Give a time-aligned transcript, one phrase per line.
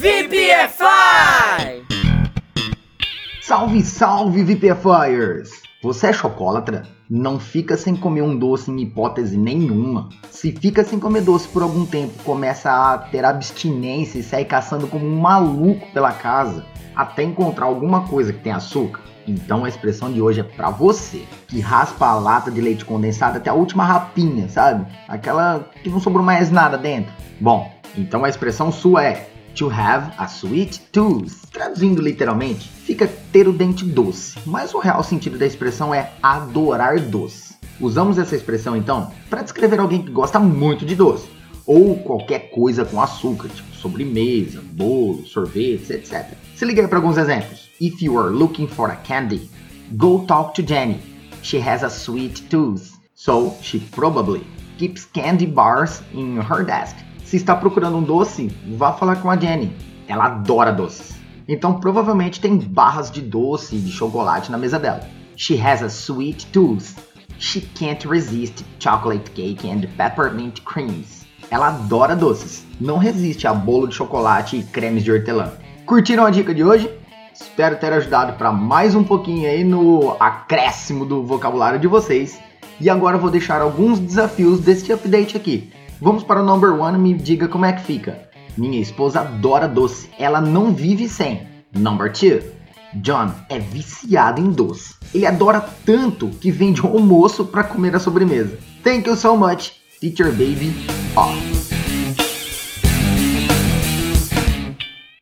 [0.00, 1.84] VPFI!
[3.42, 5.50] Salve, salve, VPFires!
[5.82, 6.84] Você é chocolatra?
[7.10, 10.08] Não fica sem comer um doce em hipótese nenhuma.
[10.30, 14.86] Se fica sem comer doce por algum tempo, começa a ter abstinência e sair caçando
[14.86, 20.12] como um maluco pela casa até encontrar alguma coisa que tem açúcar, então a expressão
[20.12, 23.84] de hoje é para você, que raspa a lata de leite condensado até a última
[23.84, 24.86] rapinha, sabe?
[25.08, 27.12] Aquela que não sobrou mais nada dentro.
[27.40, 31.50] Bom, então a expressão sua é to have a sweet tooth.
[31.50, 37.00] Traduzindo literalmente, fica ter o dente doce, mas o real sentido da expressão é adorar
[37.00, 37.56] doce.
[37.80, 41.28] Usamos essa expressão então para descrever alguém que gosta muito de doce
[41.66, 46.34] ou qualquer coisa com açúcar, tipo sobremesa, bolo, sorvetes, etc.
[46.54, 47.68] Se liga aí para alguns exemplos.
[47.80, 49.50] If you are looking for a candy,
[49.96, 51.00] go talk to Jenny.
[51.42, 54.44] She has a sweet tooth, so she probably
[54.78, 56.96] keeps candy bars in her desk.
[57.28, 59.70] Se está procurando um doce, vá falar com a Jenny.
[60.08, 61.14] Ela adora doces.
[61.46, 65.06] Então provavelmente tem barras de doce e de chocolate na mesa dela.
[65.36, 66.96] She has a sweet tooth.
[67.38, 71.26] She can't resist chocolate cake and peppermint creams.
[71.50, 75.52] Ela adora doces, não resiste a bolo de chocolate e cremes de hortelã.
[75.84, 76.90] Curtiram a dica de hoje?
[77.34, 82.40] Espero ter ajudado para mais um pouquinho aí no acréscimo do vocabulário de vocês.
[82.80, 85.70] E agora vou deixar alguns desafios deste update aqui.
[86.00, 88.28] Vamos para o number one, me diga como é que fica.
[88.56, 91.42] Minha esposa adora doce, ela não vive sem.
[91.72, 92.40] Number two,
[92.94, 94.94] John é viciado em doce.
[95.12, 98.58] Ele adora tanto que vende o almoço para comer a sobremesa.
[98.84, 100.72] Thank you so much, teacher baby
[101.16, 101.57] off.